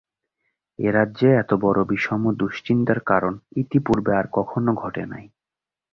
এ 0.79 0.89
রাজ্যে 0.91 1.29
এতবড়ো 1.41 1.83
বিষম 1.89 2.21
দুশ্চিন্তার 2.39 2.99
কারণ 3.01 3.33
ইতিপূর্বে 3.55 4.11
আর 4.15 4.25
কখনো 4.31 4.71
ঘটে 4.75 5.03
নাই। 5.11 5.25